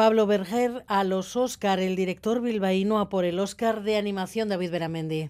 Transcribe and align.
Pablo 0.00 0.26
Berger 0.26 0.82
a 0.86 1.04
los 1.04 1.36
Oscar, 1.36 1.78
el 1.78 1.94
director 1.94 2.40
bilbaíno 2.40 3.00
a 3.00 3.10
por 3.10 3.26
el 3.26 3.38
Oscar 3.38 3.82
de 3.82 3.98
animación 3.98 4.48
David 4.48 4.70
Beramendi. 4.70 5.28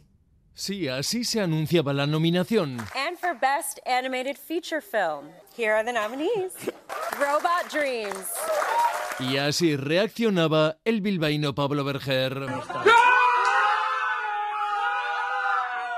Sí, 0.55 0.87
así 0.87 1.25
se 1.25 1.41
anunciaba 1.41 1.93
la 1.93 2.07
nominación. 2.07 2.79
And 2.95 3.19
for 3.19 3.35
Best 3.35 3.81
Animated 3.85 4.37
Feature 4.37 4.81
Film, 4.81 5.33
here 5.59 5.73
are 5.73 5.85
the 5.85 5.93
nominees. 5.93 6.53
Robot 7.19 7.69
Dreams. 7.73 8.29
Y 9.19 9.39
así 9.39 9.75
reaccionaba 9.75 10.77
el 10.85 11.01
bilbaíno 11.01 11.53
Pablo 11.53 11.83
Berger. 11.83 12.47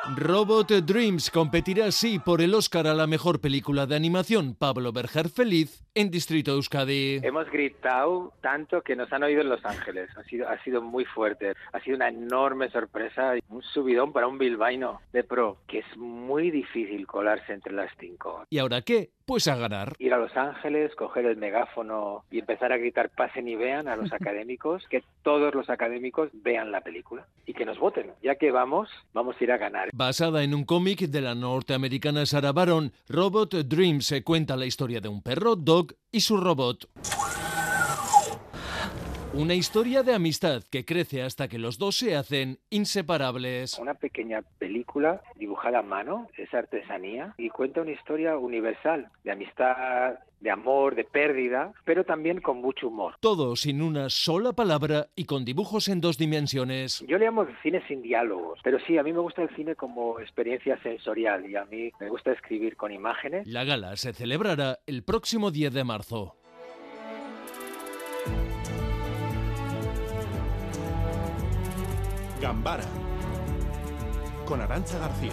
Robot 0.05 0.69
Dreams 0.83 1.31
competirá 1.31 1.87
así 1.87 2.19
por 2.19 2.41
el 2.41 2.55
Oscar 2.55 2.89
a 2.89 2.95
la 2.95 3.07
mejor 3.07 3.41
película 3.41 3.87
de 3.87 3.95
animación. 3.95 4.57
Pablo 4.57 4.93
Berger 4.93 5.29
feliz 5.29 5.85
en 5.95 6.11
Distrito 6.11 6.51
Euskadi. 6.51 7.21
Hemos 7.23 7.49
gritado 7.49 8.33
tanto 8.41 8.83
que 8.83 8.97
nos 8.97 9.13
han 9.13 9.23
oído 9.23 9.43
en 9.43 9.49
Los 9.49 9.65
Ángeles. 9.65 10.11
Ha 10.17 10.25
sido, 10.25 10.49
ha 10.49 10.61
sido 10.65 10.83
muy 10.83 11.05
fuerte. 11.05 11.55
Ha 11.73 11.79
sido 11.81 11.97
una 11.97 12.09
enorme 12.09 12.69
sorpresa, 12.71 13.35
un 13.49 13.63
subidón 13.63 14.13
para 14.13 14.27
un 14.27 14.39
bilbaíno 14.39 15.01
de 15.13 15.23
pro, 15.23 15.59
que 15.69 15.79
es 15.79 15.97
muy 15.97 16.51
difícil 16.51 17.07
colarse 17.07 17.53
entre 17.53 17.73
las 17.73 17.91
cinco. 18.01 18.45
¿Y 18.51 18.59
ahora 18.59 18.83
qué? 18.83 19.11
Pues 19.25 19.49
a 19.49 19.57
ganar. 19.57 19.95
Ir 19.99 20.13
a 20.15 20.19
Los 20.19 20.37
Ángeles, 20.37 20.95
coger 20.95 21.27
el 21.27 21.37
megáfono 21.37 22.25
y 22.31 22.41
empezar 22.41 22.73
a 22.73 22.77
gritar 22.77 23.11
pasen 23.11 23.49
y 23.49 23.57
vean 23.57 23.89
a 23.89 23.97
los 23.97 24.13
académicos, 24.13 24.85
que 24.89 25.03
todos 25.23 25.55
los 25.55 25.71
académicos 25.71 26.31
vean 26.33 26.73
la 26.73 26.81
película 26.81 27.27
y 27.47 27.55
que 27.55 27.65
nos 27.65 27.79
voten. 27.79 28.13
Ya 28.23 28.35
que 28.37 28.51
vamos, 28.51 28.89
vamos 29.13 29.37
a 29.39 29.45
ir 29.45 29.53
a 29.53 29.59
ganar. 29.59 29.91
Basada 29.93 30.43
en 30.43 30.55
un 30.55 30.65
cómic 30.65 31.01
de 31.01 31.21
la 31.21 31.35
norteamericana 31.35 32.27
Sarah 32.27 32.53
Baron, 32.53 32.93
Robot 33.09 33.55
Dreams 33.55 34.07
se 34.07 34.25
cuenta 34.25 34.57
la 34.57 34.67
historia 34.67 35.01
de 35.01 35.09
un 35.09 35.23
perro, 35.23 35.57
Dog 35.57 35.95
y 36.11 36.21
su 36.21 36.37
robot. 36.37 36.89
Una 39.35 39.55
historia 39.55 40.03
de 40.03 40.13
amistad 40.13 40.63
que 40.71 40.85
crece 40.85 41.23
hasta 41.23 41.49
que 41.49 41.59
los 41.59 41.79
dos 41.79 41.97
se 41.97 42.17
hacen 42.17 42.59
inseparables. 42.69 43.79
Una 43.79 43.95
pequeña 43.95 44.43
película 44.59 45.23
dibujada 45.37 45.79
a 45.79 45.83
mano, 45.83 46.29
es 46.37 46.53
artesanía 46.53 47.35
y 47.39 47.49
cuenta 47.49 47.81
una 47.81 47.93
historia 47.93 48.37
universal 48.37 49.09
de 49.25 49.33
amistad, 49.33 50.19
de 50.39 50.51
amor, 50.51 50.97
de 50.97 51.05
pérdida, 51.05 51.73
pero 51.87 52.05
también 52.05 52.43
con 52.43 52.59
mucho 52.59 52.89
humor. 52.89 53.15
Todo 53.21 53.57
sin 53.57 53.81
una 53.81 54.11
sola 54.11 54.53
palabra 54.53 55.07
y 55.17 55.25
con 55.25 55.47
dibujos 55.47 55.89
en 55.89 56.03
dos 56.03 56.19
dimensiones. 56.19 57.03
Yo 57.09 57.17
le 57.17 57.25
llamo 57.25 57.47
cine 57.63 57.83
sin 57.89 58.03
diálogos, 58.03 58.61
pero 58.63 58.79
sí, 58.81 58.99
a 58.99 59.03
mí 59.03 59.15
me 59.15 59.21
gusta 59.21 59.41
el 59.41 59.57
cine 59.57 59.75
como 59.77 60.21
experiencia 60.21 60.79
sensorial 60.83 61.49
y 61.49 61.57
a 61.57 61.65
mí 61.65 61.91
me 61.99 62.11
gusta 62.11 62.33
escribir 62.33 62.77
con 62.77 62.93
imágenes. 62.93 63.47
La 63.47 63.65
gala 63.65 63.97
se 63.97 64.13
celebrará 64.13 64.81
el 64.87 65.05
próximo 65.05 65.51
10 65.51 65.73
de 65.73 65.85
marzo. 65.85 66.42
Gambara 72.43 72.83
con 74.47 74.61
Arancha 74.61 74.99
García. 74.99 75.31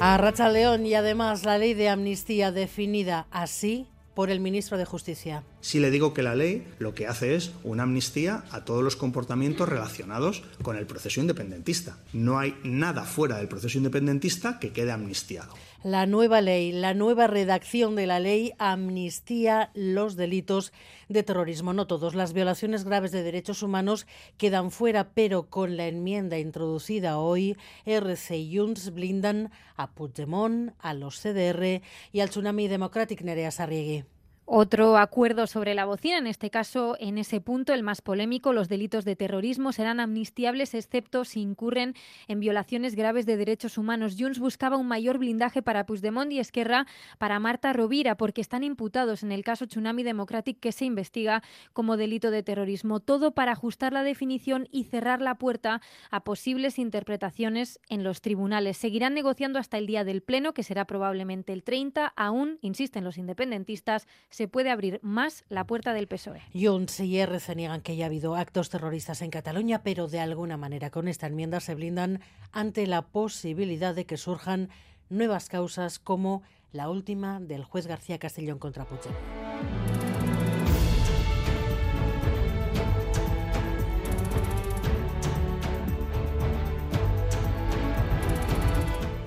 A 0.00 0.16
Racha 0.16 0.48
León 0.48 0.86
y 0.86 0.94
además 0.94 1.44
la 1.44 1.58
ley 1.58 1.74
de 1.74 1.90
amnistía 1.90 2.50
definida 2.50 3.26
así 3.30 3.86
por 4.14 4.30
el 4.30 4.40
ministro 4.40 4.78
de 4.78 4.86
Justicia. 4.86 5.42
Si 5.64 5.80
le 5.80 5.90
digo 5.90 6.12
que 6.12 6.22
la 6.22 6.34
ley 6.34 6.62
lo 6.78 6.94
que 6.94 7.06
hace 7.06 7.34
es 7.34 7.52
una 7.62 7.84
amnistía 7.84 8.44
a 8.50 8.66
todos 8.66 8.84
los 8.84 8.96
comportamientos 8.96 9.66
relacionados 9.66 10.42
con 10.60 10.76
el 10.76 10.84
proceso 10.84 11.22
independentista. 11.22 11.96
No 12.12 12.38
hay 12.38 12.54
nada 12.64 13.04
fuera 13.04 13.38
del 13.38 13.48
proceso 13.48 13.78
independentista 13.78 14.58
que 14.58 14.74
quede 14.74 14.92
amnistiado. 14.92 15.54
La 15.82 16.04
nueva 16.04 16.42
ley, 16.42 16.70
la 16.70 16.92
nueva 16.92 17.28
redacción 17.28 17.96
de 17.96 18.06
la 18.06 18.20
ley 18.20 18.52
amnistía 18.58 19.70
los 19.72 20.16
delitos 20.16 20.70
de 21.08 21.22
terrorismo. 21.22 21.72
No 21.72 21.86
todos, 21.86 22.14
las 22.14 22.34
violaciones 22.34 22.84
graves 22.84 23.10
de 23.10 23.22
derechos 23.22 23.62
humanos 23.62 24.06
quedan 24.36 24.70
fuera, 24.70 25.14
pero 25.14 25.48
con 25.48 25.78
la 25.78 25.86
enmienda 25.86 26.38
introducida 26.38 27.16
hoy, 27.16 27.56
RC 27.86 28.36
y 28.36 28.58
Junts 28.58 28.92
blindan 28.92 29.50
a 29.76 29.92
Puigdemont, 29.92 30.74
a 30.78 30.92
los 30.92 31.20
CDR 31.20 31.80
y 32.12 32.20
al 32.20 32.28
Tsunami 32.28 32.68
Democratic 32.68 33.22
Nerea 33.22 33.50
Sarriegui. 33.50 34.04
Otro 34.46 34.98
acuerdo 34.98 35.46
sobre 35.46 35.74
la 35.74 35.86
bocina, 35.86 36.18
en 36.18 36.26
este 36.26 36.50
caso, 36.50 36.98
en 37.00 37.16
ese 37.16 37.40
punto, 37.40 37.72
el 37.72 37.82
más 37.82 38.02
polémico, 38.02 38.52
los 38.52 38.68
delitos 38.68 39.06
de 39.06 39.16
terrorismo 39.16 39.72
serán 39.72 40.00
amnistiables 40.00 40.74
excepto 40.74 41.24
si 41.24 41.40
incurren 41.40 41.94
en 42.28 42.40
violaciones 42.40 42.94
graves 42.94 43.24
de 43.24 43.38
derechos 43.38 43.78
humanos. 43.78 44.16
Junts 44.18 44.38
buscaba 44.38 44.76
un 44.76 44.86
mayor 44.86 45.16
blindaje 45.16 45.62
para 45.62 45.86
Puigdemont 45.86 46.30
y 46.30 46.40
Esquerra 46.40 46.86
para 47.16 47.38
Marta 47.40 47.72
Rovira, 47.72 48.18
porque 48.18 48.42
están 48.42 48.64
imputados 48.64 49.22
en 49.22 49.32
el 49.32 49.44
caso 49.44 49.66
Tsunami 49.66 50.02
Democratic 50.02 50.60
que 50.60 50.72
se 50.72 50.84
investiga 50.84 51.42
como 51.72 51.96
delito 51.96 52.30
de 52.30 52.42
terrorismo. 52.42 53.00
Todo 53.00 53.32
para 53.32 53.52
ajustar 53.52 53.94
la 53.94 54.02
definición 54.02 54.68
y 54.70 54.84
cerrar 54.84 55.22
la 55.22 55.36
puerta 55.36 55.80
a 56.10 56.22
posibles 56.22 56.78
interpretaciones 56.78 57.80
en 57.88 58.04
los 58.04 58.20
tribunales. 58.20 58.76
Seguirán 58.76 59.14
negociando 59.14 59.58
hasta 59.58 59.78
el 59.78 59.86
día 59.86 60.04
del 60.04 60.20
Pleno, 60.20 60.52
que 60.52 60.62
será 60.62 60.84
probablemente 60.84 61.54
el 61.54 61.64
30. 61.64 62.12
Aún, 62.14 62.58
insisten 62.60 63.04
los 63.04 63.16
independentistas, 63.16 64.06
se 64.34 64.48
puede 64.48 64.72
abrir 64.72 64.98
más 65.00 65.44
la 65.48 65.64
puerta 65.64 65.94
del 65.94 66.08
PSOE. 66.08 66.42
Junts 66.52 66.98
y 66.98 67.20
RC 67.20 67.54
niegan 67.54 67.80
que 67.80 67.92
haya 67.92 68.06
habido 68.06 68.34
actos 68.34 68.68
terroristas 68.68 69.22
en 69.22 69.30
Cataluña, 69.30 69.84
pero 69.84 70.08
de 70.08 70.18
alguna 70.18 70.56
manera 70.56 70.90
con 70.90 71.06
esta 71.06 71.28
enmienda 71.28 71.60
se 71.60 71.76
blindan 71.76 72.20
ante 72.50 72.88
la 72.88 73.02
posibilidad 73.02 73.94
de 73.94 74.06
que 74.06 74.16
surjan 74.16 74.70
nuevas 75.08 75.48
causas 75.48 76.00
como 76.00 76.42
la 76.72 76.90
última 76.90 77.38
del 77.38 77.62
juez 77.62 77.86
García 77.86 78.18
Castellón 78.18 78.58
contra 78.58 78.84
Puigdemont. 78.84 79.20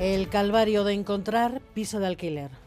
El 0.01 0.27
calvario 0.27 0.83
de 0.83 0.93
encontrar 0.95 1.61
piso 1.73 1.99
de 2.01 2.07
alquiler. 2.07 2.66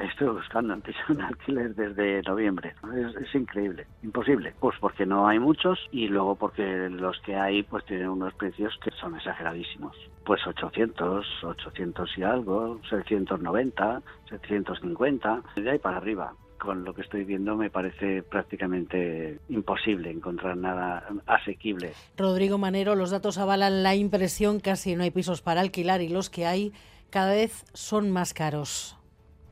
Estoy 0.00 0.28
buscando 0.28 0.74
un 0.74 0.80
piso 0.80 0.98
de 1.08 1.22
alquiler 1.22 1.74
desde 1.74 2.22
noviembre. 2.22 2.74
Es, 2.94 3.16
es, 3.16 3.34
increíble, 3.34 3.86
imposible. 4.02 4.54
Pues 4.58 4.76
porque 4.80 5.06
no 5.06 5.28
hay 5.28 5.38
muchos 5.38 5.78
y 5.92 6.08
luego 6.08 6.36
porque 6.36 6.88
los 6.90 7.18
que 7.20 7.36
hay 7.36 7.62
pues 7.62 7.84
tienen 7.84 8.08
unos 8.08 8.34
precios 8.34 8.78
que 8.82 8.90
son 8.92 9.16
exageradísimos. 9.16 9.96
Pues 10.24 10.46
800, 10.46 11.44
800 11.44 12.18
y 12.18 12.22
algo, 12.22 12.80
790, 12.88 14.02
750, 14.28 15.42
de 15.56 15.70
ahí 15.70 15.78
para 15.78 15.98
arriba 15.98 16.32
con 16.60 16.84
lo 16.84 16.94
que 16.94 17.00
estoy 17.00 17.24
viendo 17.24 17.56
me 17.56 17.70
parece 17.70 18.22
prácticamente 18.22 19.40
imposible 19.48 20.10
encontrar 20.10 20.56
nada 20.56 21.04
asequible. 21.26 21.92
Rodrigo 22.16 22.58
Manero, 22.58 22.94
los 22.94 23.10
datos 23.10 23.38
avalan 23.38 23.82
la 23.82 23.94
impresión, 23.94 24.60
casi 24.60 24.94
no 24.94 25.02
hay 25.02 25.10
pisos 25.10 25.40
para 25.40 25.62
alquilar 25.62 26.02
y 26.02 26.08
los 26.08 26.28
que 26.30 26.46
hay 26.46 26.72
cada 27.08 27.32
vez 27.32 27.64
son 27.72 28.10
más 28.10 28.34
caros. 28.34 28.99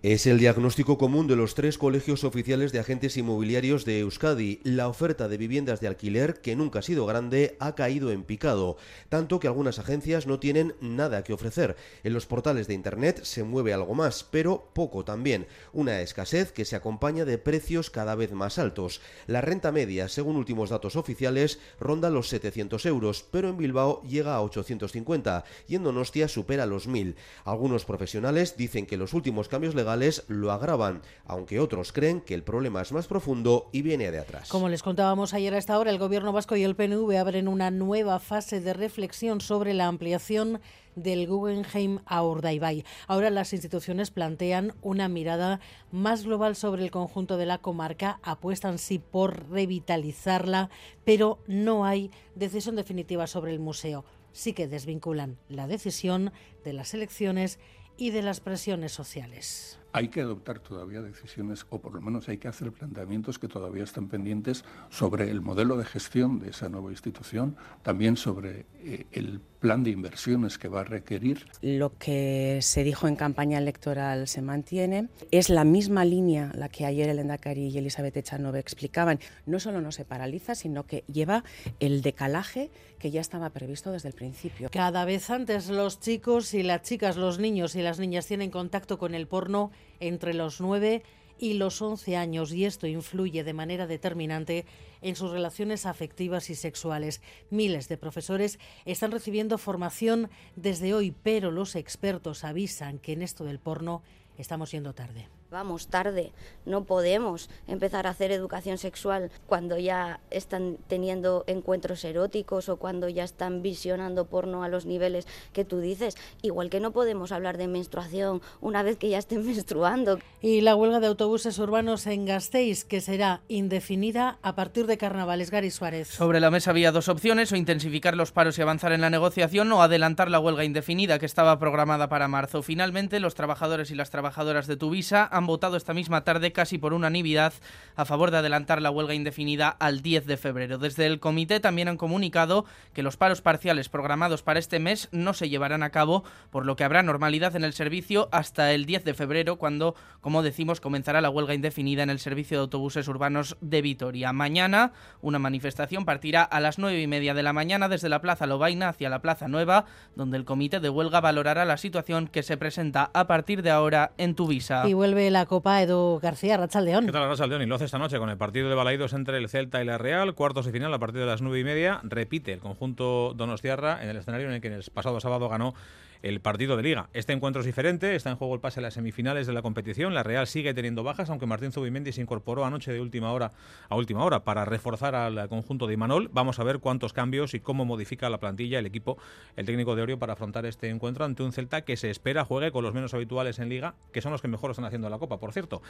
Es 0.00 0.28
el 0.28 0.38
diagnóstico 0.38 0.96
común 0.96 1.26
de 1.26 1.34
los 1.34 1.56
tres 1.56 1.76
colegios 1.76 2.22
oficiales 2.22 2.70
de 2.70 2.78
agentes 2.78 3.16
inmobiliarios 3.16 3.84
de 3.84 3.98
Euskadi. 3.98 4.60
La 4.62 4.86
oferta 4.86 5.26
de 5.26 5.36
viviendas 5.36 5.80
de 5.80 5.88
alquiler, 5.88 6.40
que 6.40 6.54
nunca 6.54 6.78
ha 6.78 6.82
sido 6.82 7.04
grande, 7.04 7.56
ha 7.58 7.74
caído 7.74 8.12
en 8.12 8.22
picado, 8.22 8.76
tanto 9.08 9.40
que 9.40 9.48
algunas 9.48 9.80
agencias 9.80 10.28
no 10.28 10.38
tienen 10.38 10.76
nada 10.80 11.24
que 11.24 11.32
ofrecer. 11.32 11.74
En 12.04 12.14
los 12.14 12.26
portales 12.26 12.68
de 12.68 12.74
Internet 12.74 13.24
se 13.24 13.42
mueve 13.42 13.72
algo 13.72 13.96
más, 13.96 14.22
pero 14.22 14.70
poco 14.72 15.04
también. 15.04 15.48
Una 15.72 16.00
escasez 16.00 16.52
que 16.52 16.64
se 16.64 16.76
acompaña 16.76 17.24
de 17.24 17.38
precios 17.38 17.90
cada 17.90 18.14
vez 18.14 18.30
más 18.30 18.60
altos. 18.60 19.00
La 19.26 19.40
renta 19.40 19.72
media, 19.72 20.06
según 20.06 20.36
últimos 20.36 20.70
datos 20.70 20.94
oficiales, 20.94 21.58
ronda 21.80 22.08
los 22.08 22.28
700 22.28 22.86
euros, 22.86 23.24
pero 23.32 23.48
en 23.48 23.56
Bilbao 23.56 24.00
llega 24.04 24.36
a 24.36 24.42
850 24.42 25.42
y 25.66 25.74
en 25.74 25.82
Donostia 25.82 26.28
supera 26.28 26.66
los 26.66 26.86
1000. 26.86 27.16
Algunos 27.44 27.84
profesionales 27.84 28.56
dicen 28.56 28.86
que 28.86 28.96
los 28.96 29.12
últimos 29.12 29.48
cambios 29.48 29.74
legales 29.74 29.87
lo 30.28 30.52
agravan, 30.52 31.02
aunque 31.24 31.60
otros 31.60 31.92
creen 31.92 32.20
que 32.20 32.34
el 32.34 32.42
problema 32.42 32.82
es 32.82 32.92
más 32.92 33.06
profundo 33.06 33.68
y 33.72 33.82
viene 33.82 34.10
de 34.10 34.18
atrás. 34.18 34.48
Como 34.48 34.68
les 34.68 34.82
contábamos 34.82 35.34
ayer 35.34 35.54
a 35.54 35.58
esta 35.58 35.78
hora, 35.78 35.90
el 35.90 35.98
Gobierno 35.98 36.32
vasco 36.32 36.56
y 36.56 36.62
el 36.62 36.76
PNV 36.76 37.16
abren 37.16 37.48
una 37.48 37.70
nueva 37.70 38.18
fase 38.18 38.60
de 38.60 38.74
reflexión 38.74 39.40
sobre 39.40 39.74
la 39.74 39.86
ampliación 39.86 40.60
del 40.94 41.26
Guggenheim 41.26 42.00
a 42.06 42.22
Urdaibai. 42.22 42.84
Ahora 43.06 43.30
las 43.30 43.52
instituciones 43.52 44.10
plantean 44.10 44.74
una 44.82 45.08
mirada 45.08 45.60
más 45.90 46.24
global 46.24 46.56
sobre 46.56 46.82
el 46.82 46.90
conjunto 46.90 47.36
de 47.36 47.46
la 47.46 47.58
comarca, 47.58 48.20
apuestan 48.22 48.78
sí 48.78 48.98
por 48.98 49.48
revitalizarla, 49.50 50.70
pero 51.04 51.38
no 51.46 51.84
hay 51.84 52.10
decisión 52.34 52.76
definitiva 52.76 53.26
sobre 53.26 53.52
el 53.52 53.60
museo. 53.60 54.04
Sí 54.32 54.52
que 54.52 54.68
desvinculan 54.68 55.38
la 55.48 55.66
decisión 55.66 56.32
de 56.64 56.72
las 56.72 56.94
elecciones 56.94 57.58
y 57.98 58.10
de 58.10 58.22
las 58.22 58.40
presiones 58.40 58.92
sociales. 58.92 59.78
Hay 59.92 60.08
que 60.08 60.20
adoptar 60.20 60.60
todavía 60.60 61.00
decisiones, 61.00 61.66
o 61.70 61.80
por 61.80 61.94
lo 61.94 62.00
menos 62.00 62.28
hay 62.28 62.38
que 62.38 62.48
hacer 62.48 62.72
planteamientos 62.72 63.38
que 63.38 63.48
todavía 63.48 63.84
están 63.84 64.08
pendientes 64.08 64.64
sobre 64.90 65.30
el 65.30 65.40
modelo 65.40 65.76
de 65.76 65.84
gestión 65.84 66.38
de 66.38 66.50
esa 66.50 66.68
nueva 66.68 66.90
institución, 66.90 67.56
también 67.82 68.16
sobre 68.16 68.66
eh, 68.80 69.06
el 69.12 69.40
plan 69.58 69.82
de 69.82 69.90
inversiones 69.90 70.58
que 70.58 70.68
va 70.68 70.80
a 70.80 70.84
requerir. 70.84 71.46
Lo 71.62 71.96
que 71.98 72.60
se 72.62 72.84
dijo 72.84 73.08
en 73.08 73.16
campaña 73.16 73.58
electoral 73.58 74.28
se 74.28 74.42
mantiene. 74.42 75.08
Es 75.30 75.48
la 75.48 75.64
misma 75.64 76.04
línea 76.04 76.52
la 76.54 76.68
que 76.68 76.86
ayer 76.86 77.08
el 77.08 77.18
Endacari 77.18 77.68
y 77.68 77.78
Elizabeth 77.78 78.16
Echanove 78.16 78.58
explicaban. 78.58 79.18
No 79.46 79.58
solo 79.58 79.80
no 79.80 79.92
se 79.92 80.04
paraliza, 80.04 80.54
sino 80.54 80.86
que 80.86 81.04
lleva 81.12 81.44
el 81.80 82.02
decalaje 82.02 82.70
que 82.98 83.10
ya 83.10 83.20
estaba 83.20 83.50
previsto 83.50 83.92
desde 83.92 84.08
el 84.08 84.14
principio. 84.14 84.68
Cada 84.70 85.04
vez 85.04 85.30
antes 85.30 85.68
los 85.68 86.00
chicos 86.00 86.54
y 86.54 86.62
las 86.62 86.82
chicas, 86.82 87.16
los 87.16 87.38
niños 87.38 87.74
y 87.74 87.82
las 87.82 87.98
niñas 87.98 88.26
tienen 88.26 88.50
contacto 88.50 88.98
con 88.98 89.14
el 89.14 89.26
porno 89.26 89.70
entre 90.00 90.34
los 90.34 90.60
9 90.60 91.02
y 91.38 91.54
los 91.54 91.80
11 91.80 92.16
años 92.16 92.52
y 92.52 92.64
esto 92.64 92.86
influye 92.86 93.44
de 93.44 93.52
manera 93.52 93.86
determinante 93.86 94.66
en 95.00 95.16
sus 95.16 95.30
relaciones 95.30 95.86
afectivas 95.86 96.50
y 96.50 96.54
sexuales. 96.54 97.22
Miles 97.50 97.88
de 97.88 97.96
profesores 97.96 98.58
están 98.84 99.12
recibiendo 99.12 99.58
formación 99.58 100.30
desde 100.56 100.94
hoy, 100.94 101.14
pero 101.22 101.50
los 101.50 101.76
expertos 101.76 102.44
avisan 102.44 102.98
que 102.98 103.12
en 103.12 103.22
esto 103.22 103.44
del 103.44 103.60
porno 103.60 104.02
estamos 104.36 104.72
yendo 104.72 104.94
tarde. 104.94 105.28
Vamos 105.50 105.88
tarde, 105.88 106.32
no 106.66 106.84
podemos 106.84 107.48
empezar 107.66 108.06
a 108.06 108.10
hacer 108.10 108.32
educación 108.32 108.76
sexual 108.76 109.30
cuando 109.46 109.78
ya 109.78 110.20
están 110.30 110.76
teniendo 110.88 111.44
encuentros 111.46 112.04
eróticos 112.04 112.68
o 112.68 112.76
cuando 112.76 113.08
ya 113.08 113.24
están 113.24 113.62
visionando 113.62 114.26
porno 114.26 114.62
a 114.62 114.68
los 114.68 114.84
niveles 114.84 115.26
que 115.54 115.64
tú 115.64 115.80
dices. 115.80 116.16
Igual 116.42 116.68
que 116.68 116.80
no 116.80 116.90
podemos 116.90 117.32
hablar 117.32 117.56
de 117.56 117.66
menstruación 117.66 118.42
una 118.60 118.82
vez 118.82 118.98
que 118.98 119.08
ya 119.08 119.16
estén 119.16 119.46
menstruando. 119.46 120.18
Y 120.42 120.60
la 120.60 120.76
huelga 120.76 121.00
de 121.00 121.06
autobuses 121.06 121.58
urbanos 121.58 122.06
en 122.06 122.26
Gasteiz, 122.26 122.84
que 122.84 123.00
será 123.00 123.40
indefinida 123.48 124.38
a 124.42 124.54
partir 124.54 124.86
de 124.86 124.98
carnavales. 124.98 125.50
Gary 125.50 125.70
Suárez. 125.70 126.08
Sobre 126.08 126.40
la 126.40 126.50
mesa 126.50 126.72
había 126.72 126.92
dos 126.92 127.08
opciones, 127.08 127.52
o 127.52 127.56
intensificar 127.56 128.14
los 128.14 128.32
paros 128.32 128.58
y 128.58 128.62
avanzar 128.62 128.92
en 128.92 129.00
la 129.00 129.08
negociación 129.08 129.72
o 129.72 129.80
adelantar 129.80 130.30
la 130.30 130.40
huelga 130.40 130.64
indefinida 130.64 131.18
que 131.18 131.24
estaba 131.24 131.58
programada 131.58 132.10
para 132.10 132.28
marzo. 132.28 132.62
Finalmente, 132.62 133.18
los 133.18 133.34
trabajadores 133.34 133.90
y 133.90 133.94
las 133.94 134.10
trabajadoras 134.10 134.66
de 134.66 134.76
Tuvisa 134.76 135.37
han 135.38 135.46
votado 135.46 135.76
esta 135.76 135.94
misma 135.94 136.24
tarde 136.24 136.52
casi 136.52 136.78
por 136.78 136.92
unanimidad 136.92 137.52
a 137.96 138.04
favor 138.04 138.30
de 138.30 138.38
adelantar 138.38 138.82
la 138.82 138.90
huelga 138.90 139.14
indefinida 139.14 139.68
al 139.68 140.02
10 140.02 140.26
de 140.26 140.36
febrero. 140.36 140.78
Desde 140.78 141.06
el 141.06 141.20
comité 141.20 141.60
también 141.60 141.88
han 141.88 141.96
comunicado 141.96 142.64
que 142.92 143.02
los 143.02 143.16
paros 143.16 143.40
parciales 143.40 143.88
programados 143.88 144.42
para 144.42 144.58
este 144.58 144.78
mes 144.78 145.08
no 145.12 145.32
se 145.32 145.48
llevarán 145.48 145.82
a 145.82 145.90
cabo, 145.90 146.24
por 146.50 146.66
lo 146.66 146.76
que 146.76 146.84
habrá 146.84 147.02
normalidad 147.02 147.56
en 147.56 147.64
el 147.64 147.72
servicio 147.72 148.28
hasta 148.32 148.72
el 148.72 148.84
10 148.84 149.04
de 149.04 149.14
febrero, 149.14 149.56
cuando, 149.56 149.94
como 150.20 150.42
decimos, 150.42 150.80
comenzará 150.80 151.20
la 151.20 151.30
huelga 151.30 151.54
indefinida 151.54 152.02
en 152.02 152.10
el 152.10 152.18
servicio 152.18 152.58
de 152.58 152.62
autobuses 152.62 153.08
urbanos 153.08 153.56
de 153.60 153.82
Vitoria. 153.82 154.32
Mañana 154.32 154.92
una 155.20 155.38
manifestación 155.38 156.04
partirá 156.04 156.42
a 156.42 156.60
las 156.60 156.78
nueve 156.78 157.00
y 157.00 157.06
media 157.06 157.34
de 157.34 157.42
la 157.42 157.52
mañana 157.52 157.88
desde 157.88 158.08
la 158.08 158.20
Plaza 158.20 158.46
Lobaina 158.46 158.88
hacia 158.88 159.08
la 159.08 159.22
Plaza 159.22 159.48
Nueva, 159.48 159.86
donde 160.16 160.36
el 160.36 160.44
comité 160.44 160.80
de 160.80 160.88
huelga 160.88 161.20
valorará 161.20 161.64
la 161.64 161.76
situación 161.76 162.28
que 162.28 162.42
se 162.42 162.56
presenta 162.56 163.10
a 163.14 163.26
partir 163.26 163.62
de 163.62 163.70
ahora 163.70 164.12
en 164.18 164.34
Tuvisa. 164.34 164.88
Y 164.88 164.94
vuelve 164.94 165.27
la 165.30 165.46
Copa 165.46 165.82
Edu 165.82 166.18
García, 166.20 166.56
Rachaldeón. 166.56 167.06
¿Qué 167.06 167.12
tal, 167.12 167.28
Rachaldeón? 167.28 167.62
Y 167.62 167.66
lo 167.66 167.74
hace 167.74 167.84
esta 167.84 167.98
noche 167.98 168.18
con 168.18 168.30
el 168.30 168.36
partido 168.36 168.68
de 168.68 168.74
Balaidos 168.74 169.12
entre 169.12 169.38
el 169.38 169.48
Celta 169.48 169.82
y 169.82 169.84
la 169.84 169.98
Real, 169.98 170.34
cuartos 170.34 170.66
de 170.66 170.72
final 170.72 170.92
a 170.92 170.98
partir 170.98 171.20
de 171.20 171.26
las 171.26 171.42
nueve 171.42 171.60
y 171.60 171.64
media. 171.64 172.00
Repite 172.02 172.52
el 172.52 172.60
conjunto 172.60 173.34
Donostiarra 173.34 174.02
en 174.02 174.08
el 174.08 174.16
escenario 174.16 174.48
en 174.48 174.54
el 174.54 174.60
que 174.60 174.68
el 174.68 174.84
pasado 174.92 175.20
sábado 175.20 175.48
ganó 175.48 175.74
el 176.22 176.40
partido 176.40 176.76
de 176.76 176.82
liga. 176.82 177.08
Este 177.12 177.32
encuentro 177.32 177.60
es 177.60 177.66
diferente, 177.66 178.14
está 178.14 178.30
en 178.30 178.36
juego 178.36 178.54
el 178.54 178.60
pase 178.60 178.80
a 178.80 178.82
las 178.82 178.94
semifinales 178.94 179.46
de 179.46 179.52
la 179.52 179.62
competición. 179.62 180.14
La 180.14 180.22
Real 180.22 180.46
sigue 180.46 180.74
teniendo 180.74 181.02
bajas, 181.02 181.30
aunque 181.30 181.46
Martín 181.46 181.72
Zubimendi 181.72 182.12
se 182.12 182.20
incorporó 182.20 182.64
anoche 182.64 182.92
de 182.92 183.00
última 183.00 183.32
hora 183.32 183.52
a 183.88 183.96
última 183.96 184.24
hora 184.24 184.44
para 184.44 184.64
reforzar 184.64 185.14
al 185.14 185.48
conjunto 185.48 185.86
de 185.86 185.94
Imanol. 185.94 186.28
Vamos 186.32 186.58
a 186.58 186.64
ver 186.64 186.78
cuántos 186.78 187.12
cambios 187.12 187.54
y 187.54 187.60
cómo 187.60 187.84
modifica 187.84 188.30
la 188.30 188.38
plantilla 188.38 188.78
el 188.78 188.86
equipo, 188.86 189.18
el 189.56 189.66
técnico 189.66 189.94
de 189.94 190.02
Orio 190.02 190.18
para 190.18 190.32
afrontar 190.32 190.66
este 190.66 190.88
encuentro 190.88 191.24
ante 191.24 191.42
un 191.42 191.52
Celta 191.52 191.82
que 191.82 191.96
se 191.96 192.10
espera 192.10 192.44
juegue 192.44 192.72
con 192.72 192.84
los 192.84 192.94
menos 192.94 193.14
habituales 193.14 193.58
en 193.58 193.68
liga, 193.68 193.94
que 194.12 194.20
son 194.20 194.32
los 194.32 194.42
que 194.42 194.48
mejor 194.48 194.70
están 194.70 194.84
haciendo 194.84 195.08
la 195.08 195.18
Copa, 195.18 195.38
por 195.38 195.52
cierto. 195.52 195.82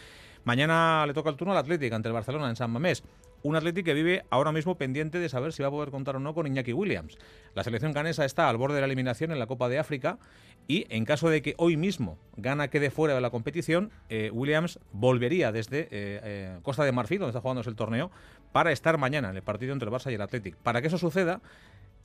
Mañana 0.45 1.05
le 1.07 1.15
toca 1.15 1.31
el 1.31 1.37
turno 1.37 1.53
al 1.53 1.59
Atlético 1.59 1.97
ante 1.97 2.09
el 2.09 2.15
Barcelona 2.15 2.49
en 2.49 2.57
San 2.57 2.71
Mamés. 2.71 3.03
Un 3.43 3.55
Atlético 3.57 3.87
que 3.87 3.95
vive 3.95 4.25
ahora 4.31 4.53
mismo 4.53 4.77
pendiente 4.77 5.19
de 5.19 5.29
saber 5.29 5.53
si 5.53 5.63
va 5.63 5.69
a 5.69 5.71
poder 5.71 5.91
contar 5.91 6.17
o 6.17 6.21
no 6.21 6.35
con 6.35 6.47
Iñaki 6.47 6.73
Williams. 6.73 7.17
La 7.55 7.63
selección 7.63 7.93
canesa 7.93 8.25
está 8.25 8.49
al 8.49 8.57
borde 8.57 8.75
de 8.75 8.81
la 8.81 8.87
eliminación 8.87 9.31
en 9.31 9.39
la 9.39 9.47
Copa 9.47 9.69
de 9.69 9.79
África 9.79 10.19
y 10.67 10.87
en 10.91 11.05
caso 11.05 11.31
de 11.31 11.41
que 11.41 11.55
hoy 11.57 11.77
mismo 11.77 12.19
Gana 12.37 12.69
quede 12.69 12.91
fuera 12.91 13.15
de 13.15 13.21
la 13.21 13.31
competición, 13.31 13.91
eh, 14.09 14.31
Williams 14.33 14.81
volvería 14.93 15.53
desde 15.53 15.83
eh, 15.83 15.89
eh, 15.91 16.59
Costa 16.63 16.85
de 16.85 16.93
Marfil, 16.93 17.21
donde 17.21 17.31
está 17.31 17.41
jugándose 17.41 17.71
el 17.71 17.77
torneo, 17.77 18.11
para 18.53 18.73
estar 18.73 18.99
mañana 18.99 19.31
en 19.31 19.37
el 19.37 19.43
partido 19.43 19.73
entre 19.73 19.89
el 19.89 19.95
Barça 19.95 20.11
y 20.11 20.15
el 20.15 20.21
Athletic. 20.21 20.57
Para 20.57 20.81
que 20.81 20.89
eso 20.89 20.99
suceda, 20.99 21.41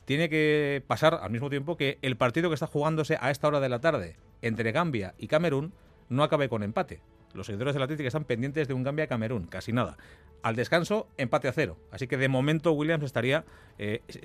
tiene 0.06 0.30
que 0.30 0.84
pasar 0.88 1.20
al 1.22 1.32
mismo 1.32 1.50
tiempo 1.50 1.78
que 1.78 1.98
el 2.02 2.16
partido 2.16 2.50
que 2.50 2.54
está 2.54 2.68
jugándose 2.68 3.18
a 3.20 3.32
esta 3.32 3.48
hora 3.48 3.60
de 3.60 3.70
la 3.70 3.80
tarde 3.80 4.16
entre 4.42 4.72
Gambia 4.72 5.14
y 5.18 5.28
Camerún 5.28 5.74
no 6.10 6.24
acabe 6.24 6.50
con 6.50 6.64
empate. 6.64 7.02
Los 7.34 7.48
seguidores 7.48 7.74
del 7.74 7.84
Atlético 7.84 8.08
están 8.08 8.26
pendientes 8.26 8.68
de 8.68 8.74
un 8.74 8.84
Gambia-Camerún, 8.84 9.48
casi 9.48 9.74
nada. 9.74 9.98
Al 10.42 10.56
descanso, 10.56 11.08
empate 11.18 11.48
a 11.48 11.54
cero. 11.54 11.78
Así 11.92 12.08
que 12.08 12.18
de 12.18 12.28
momento 12.28 12.72
Williams 12.74 13.06
estaría 13.06 13.46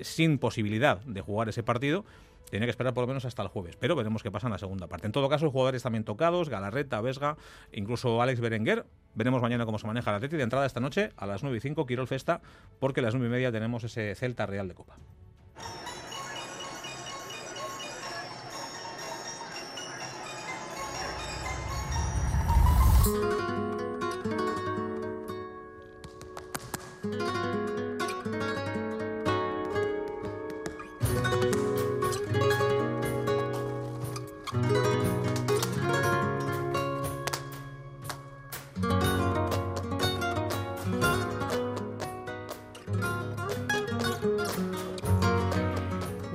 sin 0.01 0.37
posibilidad 0.37 0.99
de 1.01 1.21
jugar 1.21 1.49
ese 1.49 1.63
partido 1.63 2.05
tiene 2.49 2.65
que 2.65 2.71
esperar 2.71 2.93
por 2.93 3.03
lo 3.03 3.07
menos 3.07 3.25
hasta 3.25 3.41
el 3.43 3.47
jueves, 3.47 3.75
pero 3.75 3.95
veremos 3.95 4.23
qué 4.23 4.31
pasa 4.31 4.47
en 4.47 4.53
la 4.53 4.57
segunda 4.57 4.87
parte. 4.87 5.05
En 5.05 5.11
todo 5.11 5.29
caso, 5.29 5.51
jugadores 5.51 5.83
también 5.83 6.03
tocados, 6.03 6.49
Galarreta, 6.49 6.99
Vesga, 7.01 7.37
incluso 7.71 8.21
Alex 8.21 8.39
Berenguer. 8.39 8.85
Veremos 9.15 9.41
mañana 9.41 9.65
cómo 9.65 9.79
se 9.79 9.87
maneja 9.87 10.09
el 10.11 10.17
Atleti. 10.17 10.37
De 10.37 10.43
entrada 10.43 10.65
esta 10.65 10.79
noche 10.79 11.11
a 11.17 11.25
las 11.25 11.43
9 11.43 11.57
y 11.57 11.61
5, 11.61 11.85
Quirol 11.85 12.07
Festa, 12.07 12.41
porque 12.79 13.01
a 13.01 13.03
las 13.03 13.13
9 13.13 13.27
y 13.27 13.31
media 13.31 13.51
tenemos 13.51 13.83
ese 13.83 14.15
Celta 14.15 14.45
Real 14.45 14.67
de 14.67 14.73
Copa. 14.73 14.97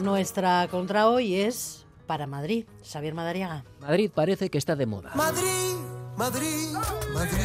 Nuestra 0.04 0.68
contra 0.68 1.08
hoy 1.08 1.34
es 1.34 1.84
para 2.06 2.26
Madrid. 2.26 2.66
Xavier 2.82 3.14
Madariaga. 3.14 3.64
Madrid 3.80 4.10
parece 4.14 4.48
que 4.48 4.58
está 4.58 4.76
de 4.76 4.86
moda. 4.86 5.12
Madrid, 5.14 5.76
Madrid, 6.16 6.72
Madrid. 7.12 7.40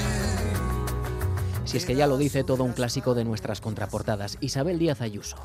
Si 1.66 1.77
es 1.77 1.86
que 1.86 1.95
ya 1.95 2.07
lo 2.07 2.18
dice 2.18 2.44
todo 2.44 2.63
un 2.63 2.74
clásico 2.74 3.13
de 3.13 3.25
nuestras 3.25 3.62
contraportadas, 3.62 4.38
Isabel 4.42 4.79
Díaz 4.79 5.01
Ayuso. 5.01 5.38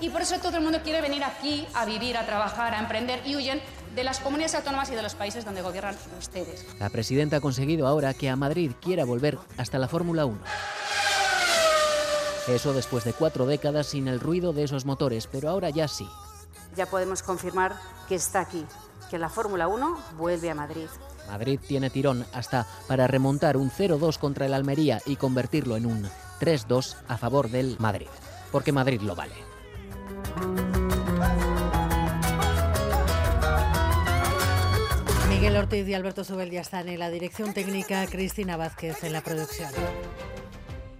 Y 0.00 0.10
por 0.10 0.22
eso 0.22 0.36
todo 0.40 0.56
el 0.56 0.62
mundo 0.62 0.80
quiere 0.82 1.00
venir 1.00 1.22
aquí 1.22 1.66
a 1.74 1.84
vivir, 1.84 2.16
a 2.16 2.26
trabajar, 2.26 2.74
a 2.74 2.80
emprender 2.80 3.20
y 3.24 3.36
huyen 3.36 3.60
de 3.94 4.04
las 4.04 4.20
comunidades 4.20 4.54
autónomas 4.56 4.90
y 4.90 4.94
de 4.94 5.02
los 5.02 5.14
países 5.14 5.44
donde 5.44 5.62
gobiernan 5.62 5.96
ustedes. 6.18 6.66
La 6.80 6.90
presidenta 6.90 7.36
ha 7.36 7.40
conseguido 7.40 7.86
ahora 7.86 8.14
que 8.14 8.28
a 8.28 8.36
Madrid 8.36 8.72
quiera 8.80 9.04
volver 9.04 9.38
hasta 9.56 9.78
la 9.78 9.88
Fórmula 9.88 10.24
1. 10.24 10.38
Eso 12.48 12.72
después 12.72 13.04
de 13.04 13.12
cuatro 13.12 13.46
décadas 13.46 13.86
sin 13.88 14.08
el 14.08 14.18
ruido 14.18 14.52
de 14.52 14.64
esos 14.64 14.84
motores, 14.84 15.28
pero 15.28 15.48
ahora 15.48 15.70
ya 15.70 15.86
sí 15.86 16.08
ya 16.76 16.86
podemos 16.86 17.22
confirmar 17.22 17.76
que 18.08 18.14
está 18.14 18.40
aquí, 18.40 18.64
que 19.10 19.18
la 19.18 19.28
Fórmula 19.28 19.68
1 19.68 19.98
vuelve 20.16 20.50
a 20.50 20.54
Madrid. 20.54 20.88
Madrid 21.32 21.58
tiene 21.66 21.88
tirón 21.88 22.26
hasta 22.34 22.66
para 22.86 23.06
remontar 23.06 23.56
un 23.56 23.70
0-2 23.70 24.18
contra 24.18 24.44
el 24.44 24.52
Almería 24.52 25.00
y 25.06 25.16
convertirlo 25.16 25.78
en 25.78 25.86
un 25.86 26.06
3-2 26.40 26.94
a 27.08 27.16
favor 27.16 27.48
del 27.48 27.76
Madrid, 27.78 28.08
porque 28.50 28.70
Madrid 28.70 29.00
lo 29.00 29.16
vale. 29.16 29.32
Miguel 35.30 35.56
Ortiz 35.56 35.88
y 35.88 35.94
Alberto 35.94 36.22
Sobel 36.22 36.50
ya 36.50 36.60
están 36.60 36.90
en 36.90 36.98
la 36.98 37.08
dirección 37.08 37.54
técnica, 37.54 38.06
Cristina 38.06 38.58
Vázquez 38.58 39.02
en 39.02 39.14
la 39.14 39.22
producción. 39.22 39.70